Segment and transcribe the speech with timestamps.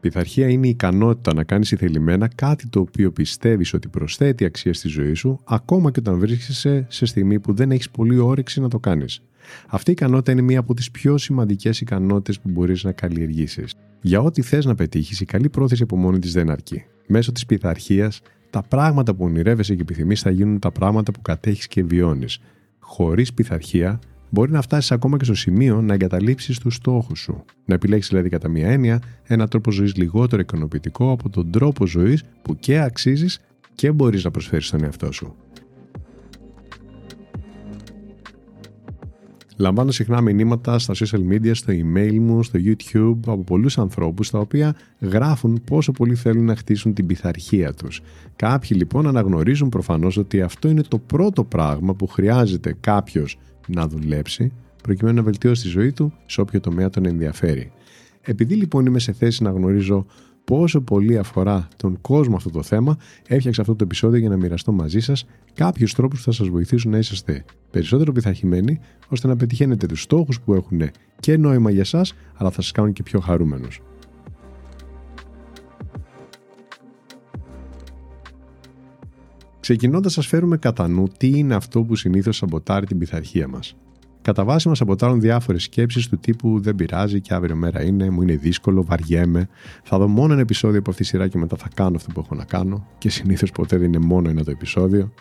[0.00, 4.88] Πειθαρχία είναι η ικανότητα να κάνεις ηθελημένα κάτι το οποίο πιστεύεις ότι προσθέτει αξία στη
[4.88, 8.78] ζωή σου, ακόμα και όταν βρίσκεσαι σε στιγμή που δεν έχεις πολύ όρεξη να το
[8.78, 9.22] κάνεις.
[9.68, 13.74] Αυτή η ικανότητα είναι μία από τις πιο σημαντικές ικανότητες που μπορείς να καλλιεργήσεις.
[14.00, 16.84] Για ό,τι θες να πετύχεις, η καλή πρόθεση από μόνη της δεν αρκεί.
[17.06, 18.20] Μέσω της πειθαρχίας,
[18.50, 22.40] τα πράγματα που ονειρεύεσαι και επιθυμείς θα γίνουν τα πράγματα που κατέχεις και βιώνεις.
[22.78, 23.98] Χωρίς πειθαρχία,
[24.30, 27.44] μπορεί να φτάσεις ακόμα και στο σημείο να εγκαταλείψεις τους στόχους σου.
[27.64, 32.24] Να επιλέξεις δηλαδή κατά μία έννοια ένα τρόπο ζωής λιγότερο ικανοποιητικό από τον τρόπο ζωής
[32.42, 33.40] που και αξίζεις
[33.74, 35.34] και μπορείς να προσφέρεις στον εαυτό σου.
[39.60, 44.38] Λαμβάνω συχνά μηνύματα στα social media, στο email μου, στο YouTube από πολλούς ανθρώπους τα
[44.38, 48.00] οποία γράφουν πόσο πολύ θέλουν να χτίσουν την πειθαρχία τους.
[48.36, 53.38] Κάποιοι λοιπόν αναγνωρίζουν προφανώς ότι αυτό είναι το πρώτο πράγμα που χρειάζεται κάποιος
[53.74, 57.72] να δουλέψει προκειμένου να βελτιώσει τη ζωή του σε όποιο τομέα τον ενδιαφέρει.
[58.20, 60.06] Επειδή λοιπόν είμαι σε θέση να γνωρίζω
[60.44, 62.96] πόσο πολύ αφορά τον κόσμο αυτό το θέμα,
[63.28, 66.90] έφτιαξα αυτό το επεισόδιο για να μοιραστώ μαζί σας κάποιους τρόπους που θα σας βοηθήσουν
[66.90, 70.82] να είσαστε περισσότερο πειθαρχημένοι, ώστε να πετυχαίνετε τους στόχους που έχουν
[71.20, 72.04] και νόημα για εσά,
[72.34, 73.80] αλλά θα σας κάνουν και πιο χαρούμενους.
[79.70, 83.76] Ξεκινώντας, σα φέρουμε κατά νου τι είναι αυτό που συνήθως σαμποτάρει την πειθαρχία μας.
[84.22, 88.22] Κατά βάση μας αποτάρουν διάφορες σκέψεις του τύπου Δεν πειράζει και αύριο μέρα είναι, μου
[88.22, 89.48] είναι δύσκολο, βαριέμαι.
[89.82, 92.20] Θα δω μόνο ένα επεισόδιο από αυτή τη σειρά και μετά θα κάνω αυτό που
[92.20, 92.86] έχω να κάνω.
[92.98, 95.12] Και συνήθως ποτέ δεν είναι μόνο ένα το επεισόδιο.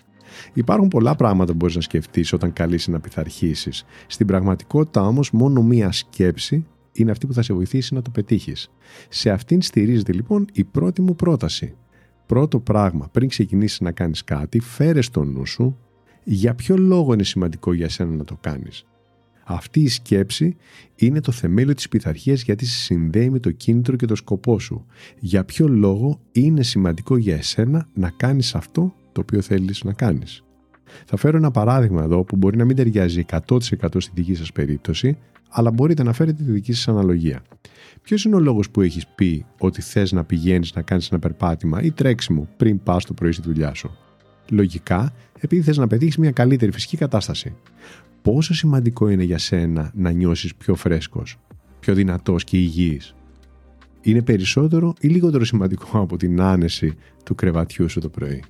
[0.54, 3.84] Υπάρχουν πολλά πράγματα που μπορείς να σκεφτείς όταν καλείσαι να πειθαρχήσεις.
[4.08, 8.72] Στην πραγματικότητα όμως, μόνο μία σκέψη είναι αυτή που θα σε βοηθήσει να το πετύχεις.
[9.10, 11.76] Σε αυτήν στηρίζεται λοιπόν η πρώτη μου πρόταση.
[12.30, 15.78] Πρώτο πράγμα, πριν ξεκινήσεις να κάνεις κάτι, φέρε στο νου σου
[16.24, 18.86] για ποιο λόγο είναι σημαντικό για σένα να το κάνεις.
[19.46, 20.56] Αυτή η σκέψη
[20.96, 24.86] είναι το θεμέλιο της πειθαρχίας γιατί σε συνδέει με το κίνητρο και το σκοπό σου.
[25.20, 30.44] Για ποιο λόγο είναι σημαντικό για εσένα να κάνεις αυτό το οποίο θέλεις να κάνεις.
[31.06, 33.60] Θα φέρω ένα παράδειγμα εδώ που μπορεί να μην ταιριάζει 100%
[33.98, 35.18] στη δική σας περίπτωση,
[35.50, 37.42] αλλά μπορείτε να φέρετε τη δική σας αναλογία.
[38.02, 41.82] Ποιος είναι ο λόγος που έχεις πει ότι θες να πηγαίνεις να κάνεις ένα περπάτημα
[41.82, 43.98] ή τρέξιμο πριν πας το πρωί στη δουλειά σου;
[44.50, 47.56] Λογικά, επειδή θες να πετύχεις μια καλύτερη φυσική κατάσταση
[48.22, 51.38] πόσο σημαντικό είναι για σένα να νιώσεις πιο φρέσκος,
[51.80, 53.16] πιο δυνατός και υγιής;
[54.02, 56.94] Είναι περισσότερο ή λιγότερο σημαντικό από την άνεση
[57.24, 58.44] του κρεβατιού σου το πρωί;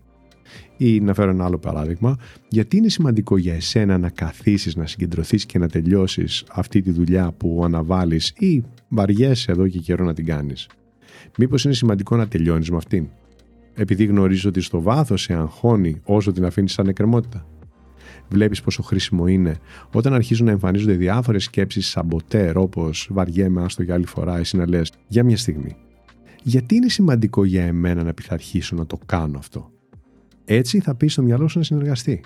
[0.78, 2.18] Ή να φέρω ένα άλλο παράδειγμα,
[2.48, 7.32] γιατί είναι σημαντικό για εσένα να καθίσεις, να συγκεντρωθείς και να τελειώσεις αυτή τη δουλειά
[7.32, 10.68] που αναβάλεις ή βαριέσαι εδώ και καιρό να την κάνεις;
[11.38, 13.08] Μήπως είναι σημαντικό να τελειώνεις με αυτήν;
[13.74, 17.46] Επειδή γνωρίζω ότι στο βάθος σε αγχώνει όσο την αφήνεις σαν εκκρεμότητα
[18.30, 19.58] βλέπεις πόσο χρήσιμο είναι
[19.94, 24.68] όταν αρχίζουν να εμφανίζονται διάφορες σκέψεις σαμποτέρ, όπως βαριέμαι, άστο για άλλη φορά, εσύ να
[24.68, 25.76] λε για μια στιγμή.
[26.44, 29.72] Γιατί είναι σημαντικό για εμένα να πειθαρχήσω να το κάνω αυτό;
[30.52, 32.22] Έτσι θα πει στο μυαλό σου να συνεργαστεί.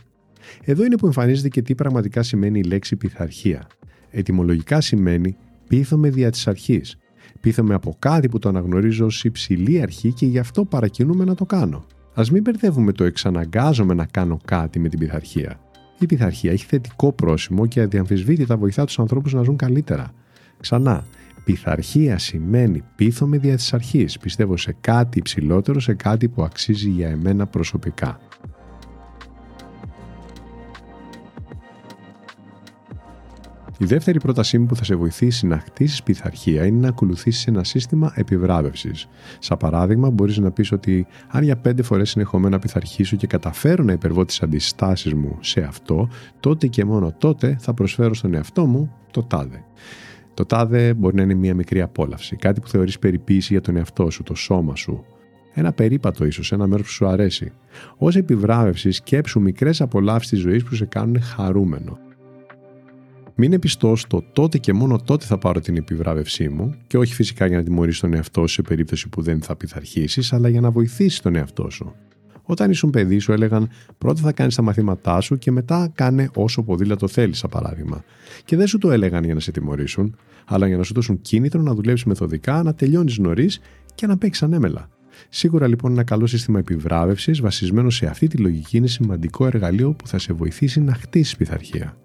[0.63, 3.67] Εδώ είναι που εμφανίζεται και τι πραγματικά σημαίνει η λέξη πειθαρχία.
[4.09, 5.35] Ετυμολογικά σημαίνει
[5.67, 6.97] πείθομαι δια της αρχής.
[7.39, 11.45] Πείθομαι από κάτι που το αναγνωρίζω ως υψηλή αρχή και γι' αυτό παρακινούμε να το
[11.45, 11.85] κάνω.
[12.13, 15.59] Α μην μπερδεύουμε το εξαναγκάζομαι να κάνω κάτι με την πειθαρχία.
[16.00, 20.13] Η πειθαρχία έχει θετικό πρόσημο και αδιαμφισβήτητα βοηθά τους ανθρώπους να ζουν καλύτερα.
[20.59, 21.05] Ξανά,
[21.43, 24.17] πειθαρχία σημαίνει πείθομαι δια της αρχής.
[24.17, 28.19] Πιστεύω σε κάτι υψηλότερο, σε κάτι που αξίζει για εμένα προσωπικά.
[33.77, 37.63] Η δεύτερη πρότασή μου που θα σε βοηθήσει να χτίσεις πειθαρχία είναι να ακολουθήσεις ένα
[37.63, 39.07] σύστημα επιβράβευσης.
[39.39, 43.91] Σαν παράδειγμα, μπορείς να πεις ότι αν για πέντε φορές συνεχόμενα πειθαρχήσω και καταφέρω να
[43.91, 48.91] υπερβώ τις αντιστάσεις μου σε αυτό, τότε και μόνο τότε θα προσφέρω στον εαυτό μου
[49.11, 49.63] το τάδε.
[50.34, 54.09] Το τάδε μπορεί να είναι μια μικρή απόλαυση, κάτι που θεωρείς περιποίηση για τον εαυτό
[54.09, 55.06] σου, το σώμα σου,
[55.53, 57.52] ένα περίπατο ίσως, ένα μέρος που σου αρέσει.
[57.97, 61.97] Ω επιβράβευση, σκέψου μικρές απολαύσεις της ζωής που σε κάνουν χαρούμενο.
[63.35, 67.46] Μην πιστό στο τότε και μόνο τότε θα πάρω την επιβράβευσή μου και όχι φυσικά
[67.46, 70.72] για να τιμωρήσει τον εαυτό σου σε περίπτωση που δεν θα πειθαρχήσεις, αλλά για να
[70.72, 71.96] βοηθήσεις τον εαυτό σου.
[72.43, 76.63] Όταν ήσουν παιδί, σου έλεγαν πρώτα θα κάνεις τα μαθήματά σου και μετά κάνε όσο
[76.63, 78.03] ποδήλατο θέλεις, σαν παράδειγμα.
[78.45, 81.61] Και δεν σου το έλεγαν για να σε τιμωρήσουν, αλλά για να σου δώσουν κίνητρο
[81.61, 83.59] να δουλέψεις μεθοδικά, να τελειώνεις νωρίς
[83.95, 84.90] και να παίξεις ανέμελα.
[85.29, 90.07] Σίγουρα λοιπόν ένα καλό σύστημα επιβράβευσης βασισμένο σε αυτή τη λογική είναι σημαντικό εργαλείο που
[90.07, 91.97] θα σε βοηθήσει να χτίσεις πειθαρχία.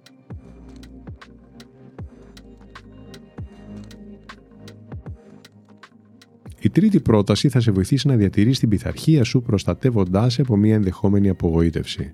[6.78, 11.28] Τρίτη πρόταση θα σε βοηθήσει να διατηρήσει την πειθαρχία σου προστατεύοντάς σε από μια ενδεχόμενη
[11.28, 12.12] απογοήτευση.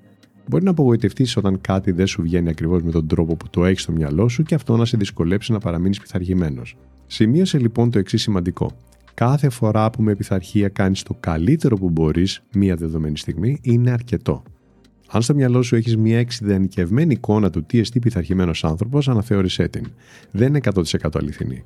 [0.49, 3.83] Μπορεί να απογοητευτείς όταν κάτι δεν σου βγαίνει ακριβώς με τον τρόπο που το έχεις
[3.83, 6.77] στο μυαλό σου και αυτό να σε δυσκολέψει να παραμείνεις πειθαρχημένος.
[7.07, 8.71] Σημείωσε λοιπόν το εξής σημαντικό.
[9.15, 14.43] Κάθε φορά που με πειθαρχία κάνεις το καλύτερο που μπορείς μία δεδομένη στιγμή είναι αρκετό.
[15.09, 19.85] Αν στο μυαλό σου έχεις μια εξειδανικευμένη εικόνα του τι εστί πειθαρχημένος άνθρωπος, αναθεώρησέ την.
[20.31, 21.65] Δεν είναι 100% αληθινή.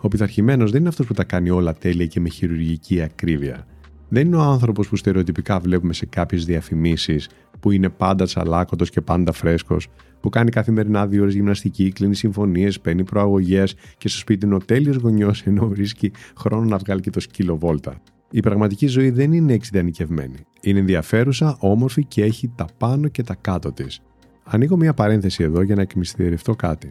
[0.00, 3.66] Ο πειθαρχημένος δεν είναι αυτός που τα κάνει όλα τέλεια και με χειρουργική ακρίβεια.
[4.08, 7.28] Δεν είναι ο άνθρωπος που στερεοτυπικά βλέπουμε σε κάποιες διαφημίσεις,
[7.60, 9.88] που είναι πάντα τσαλάκωτος και πάντα φρέσκος,
[10.20, 14.58] που κάνει καθημερινά δύο ώρες γυμναστική, κλείνει συμφωνίες, παίρνει προαγωγές και στο σπίτι είναι ο
[14.58, 18.00] τέλειος γονιός ενώ βρίσκει χρόνο να βγάλει και το σκύλο βόλτα.
[18.30, 20.36] Η πραγματική ζωή δεν είναι εξειδανικευμένη.
[20.60, 24.00] Είναι ενδιαφέρουσα, όμορφη και έχει τα πάνω και τα κάτω της.
[24.44, 26.88] Ανοίγω μια παρένθεση εδώ για να εκμυστηρευτώ κάτι.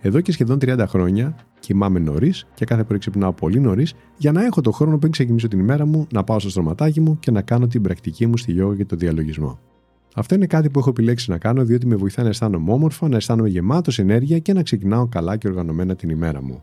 [0.00, 4.44] Εδώ και σχεδόν 30 χρόνια κοιμάμαι νωρίς και κάθε πρωί ξυπνάω πολύ νωρίς για να
[4.44, 7.42] έχω το χρόνο πριν ξεκινήσω την ημέρα μου, να πάω στο στρωματάκι μου και να
[7.42, 9.58] κάνω την πρακτική μου στη γιόγα και το διαλογισμό.
[10.14, 13.16] Αυτό είναι κάτι που έχω επιλέξει να κάνω διότι με βοηθά να αισθάνομαι όμορφα, να
[13.16, 16.62] αισθάνομαι γεμάτος ενέργεια και να ξεκινάω καλά και οργανωμένα την ημέρα μου.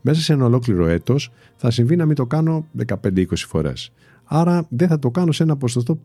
[0.00, 3.92] Μέσα σε ένα ολόκληρο έτος θα συμβεί να μην το κάνω 15-20 φορές.
[4.24, 6.00] Άρα δεν θα το κάνω σε ένα ποσοστό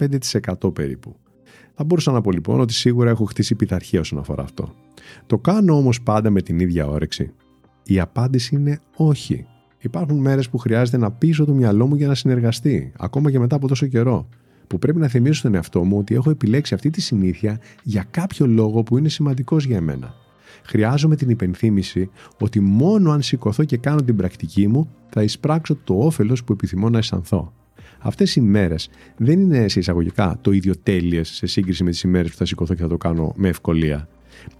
[0.61, 1.15] 5% περίπου.
[1.81, 4.73] Θα μπορούσα να πω λοιπόν ότι σίγουρα έχω χτίσει πειθαρχία όσον αφορά αυτό.
[5.25, 7.33] Το κάνω όμως πάντα με την ίδια όρεξη.
[7.83, 9.45] Η απάντηση είναι όχι.
[9.79, 13.55] Υπάρχουν μέρες που χρειάζεται να πείσω το μυαλό μου για να συνεργαστεί, ακόμα και μετά
[13.55, 14.27] από τόσο καιρό.
[14.67, 18.47] Που πρέπει να θυμίσω στον εαυτό μου ότι έχω επιλέξει αυτή τη συνήθεια για κάποιο
[18.47, 20.13] λόγο που είναι σημαντικός για μένα.
[20.63, 25.93] Χρειάζομαι την υπενθύμηση ότι μόνο αν σηκωθώ και κάνω την πρακτική μου θα εισπράξω το
[25.93, 27.53] όφελος που επιθυμώ να αισθανθώ.
[28.01, 32.31] Αυτές οι μέρες δεν είναι σε εισαγωγικά το ίδιο τέλειες σε σύγκριση με τις ημέρες
[32.31, 34.07] που θα σηκωθώ και θα το κάνω με ευκολία.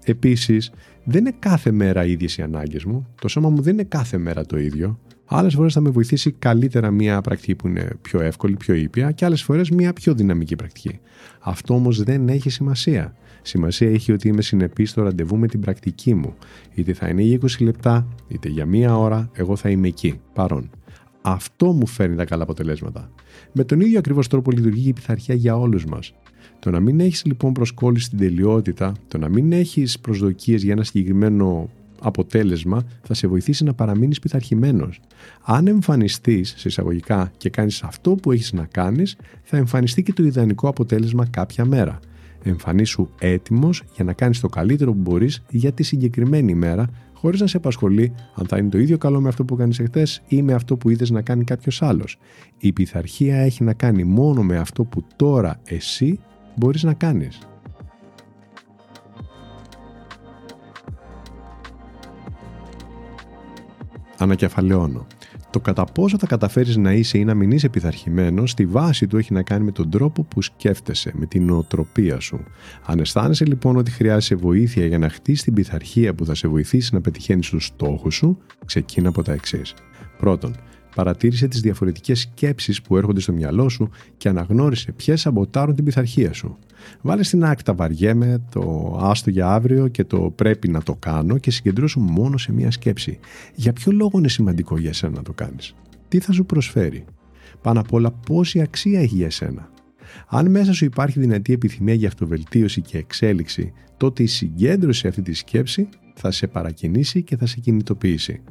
[0.06, 0.72] Επίσης,
[1.04, 3.08] δεν είναι κάθε μέρα οι ίδιες οι ανάγκες μου.
[3.22, 5.00] Το σώμα μου δεν είναι κάθε μέρα το ίδιο.
[5.26, 9.26] Άλλες φορές θα με βοηθήσει καλύτερα μια πρακτική που είναι πιο εύκολη, πιο ήπια, και
[9.26, 11.00] άλλες φορές μια πιο δυναμική πρακτική.
[11.40, 13.16] Αυτό όμως δεν έχει σημασία.
[13.42, 16.34] Σημασία έχει ότι είμαι συνεπής στο ραντεβού με την πρακτική μου.
[16.74, 20.70] Είτε θα είναι για 20 λεπτά, είτε για μία ώρα, εγώ θα είμαι εκεί, παρόν.
[21.22, 23.12] Αυτό μου φέρνει τα καλά αποτελέσματα.
[23.52, 26.14] Με τον ίδιο ακριβώς τρόπο λειτουργεί η πειθαρχία για όλους μας.
[26.60, 30.84] Το να μην έχεις λοιπόν προσκόλληση στην τελειότητα, το να μην έχεις προσδοκίες για ένα
[30.84, 31.70] συγκεκριμένο
[32.02, 35.00] αποτέλεσμα θα σε βοηθήσει να παραμείνεις πειθαρχημένος.
[35.44, 40.24] Αν εμφανιστείς σε εισαγωγικά και κάνεις αυτό που έχεις να κάνεις, θα εμφανιστεί και το
[40.24, 42.00] ιδανικό αποτέλεσμα κάποια μέρα.
[42.44, 47.48] Εμφανίσου έτοιμος για να κάνεις το καλύτερο που μπορείς για τη συγκεκριμένη ημέρα, χωρίς να
[47.48, 50.54] σε απασχολεί αν θα είναι το ίδιο καλό με αυτό που κάνεις εχθές ή με
[50.54, 52.18] αυτό που είδες να κάνει κάποιος άλλος.
[52.58, 56.20] Η πειθαρχία έχει να κάνει μόνο με αυτό που τώρα εσύ
[56.56, 57.40] μπορείς να κάνεις.
[64.18, 65.08] Ανακεφαλαιώνω.
[65.51, 69.18] Το κατά πόσο θα καταφέρεις να είσαι ή να μην είσαι πειθαρχημένος, στη βάση του
[69.18, 72.44] έχει να κάνει με τον τρόπο που σκέφτεσαι, με την νοοτροπία σου.
[72.86, 76.94] Αν αισθάνεσαι λοιπόν ότι χρειάζεσαι βοήθεια για να χτίσει την πειθαρχία που θα σε βοηθήσει
[76.94, 79.74] να πετυχαίνεις τους στόχους σου, ξεκίνα από τα εξής.
[80.18, 80.56] Πρώτον,
[80.95, 86.34] παρατήρησε τις διαφορετικές σκέψεις που έρχονται στο μυαλό σου και αναγνώρισε ποιες σαμποτάρουν την πειθαρχία
[86.34, 86.58] σου.
[87.02, 91.38] Βάλε στην άκρη τα βαριέμαι, το άστο για αύριο και το πρέπει να το κάνω
[91.38, 93.20] και συγκεντρώσου μόνο σε μία σκέψη.
[93.56, 95.76] Για ποιο λόγο είναι σημαντικό για εσένα να το κάνεις,
[96.08, 97.06] Τι θα σου προσφέρει;
[97.62, 99.70] Πάνω απ' όλα πόση αξία έχει για εσένα.
[100.28, 105.40] Αν μέσα σου υπάρχει δυνατή επιθυμία για αυτοβελτίωση και εξέλιξη, τότε η συγκέντρωση αυτή της
[105.40, 108.42] σκέψης θα σε παρακινήσει και θα σε κινητοποιήσει.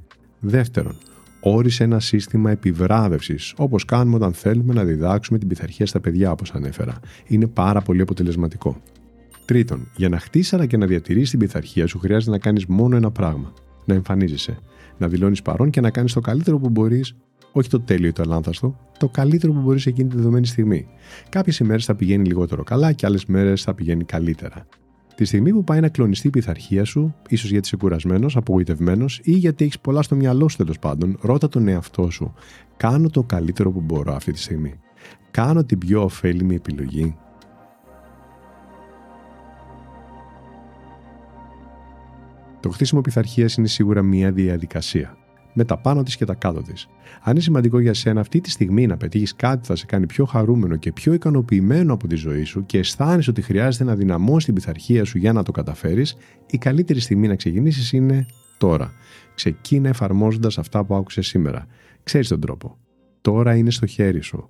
[0.41, 0.97] Δεύτερον,
[1.41, 6.51] όρισε ένα σύστημα επιβράβευσης, όπως κάνουμε όταν θέλουμε να διδάξουμε την πειθαρχία στα παιδιά, όπως
[6.55, 6.99] ανέφερα.
[7.27, 8.83] Είναι πάρα πολύ αποτελεσματικό.
[9.45, 12.97] Τρίτον, για να χτίσει αλλά και να διατηρήσει την πειθαρχία σου, χρειάζεται να κάνεις μόνο
[12.97, 13.53] ένα πράγμα.
[13.85, 14.59] Να εμφανίζεσαι.
[14.99, 17.17] Να δηλώνεις παρόν και να κάνεις το καλύτερο που μπορείς,
[17.53, 20.87] όχι το τέλειο ή το αλάνθαστο, το καλύτερο που μπορείς εκείνη τη δεδομένη στιγμή.
[21.29, 24.67] Κάποιες ημέρες θα πηγαίνει λιγότερο καλά και άλλες μέρες θα πηγαίνει καλύτερα.
[25.21, 29.33] Τη στιγμή που πάει να κλονιστεί η πειθαρχία σου, ίσως γιατί είσαι κουρασμένος, απογοητευμένος ή
[29.33, 32.35] γιατί έχεις πολλά στο μυαλό σου τέλος πάντων, ρώτα τον εαυτό σου.
[32.77, 34.81] Κάνω το καλύτερο που μπορώ αυτή τη στιγμή.
[35.31, 37.17] Κάνω την πιο ωφέλιμη επιλογή.
[42.61, 45.20] Το χτίσιμο πειθαρχίας είναι σίγουρα μια διαδικασία.
[45.53, 46.89] Με τα πάνω της και τα κάτω της.
[47.23, 50.07] Αν είναι σημαντικό για σένα αυτή τη στιγμή να πετύχεις κάτι που θα σε κάνει
[50.07, 54.45] πιο χαρούμενο και πιο ικανοποιημένο από τη ζωή σου και αισθάνεσαι ότι χρειάζεται να δυναμώσεις
[54.45, 56.17] την πειθαρχία σου για να το καταφέρεις,
[56.51, 58.27] η καλύτερη στιγμή να ξεκινήσεις είναι
[58.59, 58.93] τώρα.
[59.35, 61.67] Ξεκίνα εφαρμόζοντας αυτά που άκουσες σήμερα.
[62.03, 62.77] Ξέρεις τον τρόπο.
[63.21, 64.49] Τώρα είναι στο χέρι σου.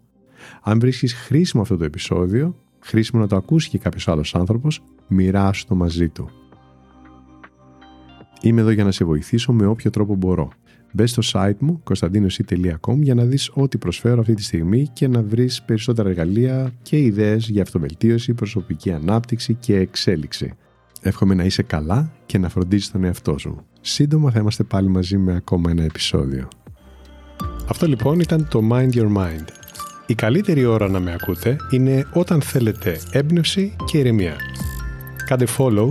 [0.63, 5.67] Αν βρίσκεις χρήσιμο αυτό το επεισόδιο, χρήσιμο να το ακούσει και κάποιος άλλος άνθρωπος, μοιράσου
[5.67, 6.31] το μαζί του.
[8.43, 10.51] Είμαι εδώ για να σε βοηθήσω με όποιο τρόπο μπορώ.
[10.93, 15.23] Μπες στο site μου konstantinos.com για να δεις ό,τι προσφέρω αυτή τη στιγμή και να
[15.23, 20.53] βρεις περισσότερα εργαλεία και ιδέες για αυτοβελτίωση, προσωπική ανάπτυξη και εξέλιξη.
[21.01, 23.65] Εύχομαι να είσαι καλά και να φροντίζεις τον εαυτό σου.
[23.81, 26.49] Σύντομα θα είμαστε πάλι μαζί με ακόμα ένα επεισόδιο.
[27.69, 29.45] Αυτό λοιπόν ήταν το Mind Your Mind.
[30.07, 34.37] Η καλύτερη ώρα να με ακούτε είναι όταν θέλετε έμπνευση και ηρεμία.
[35.27, 35.91] Κάντε follow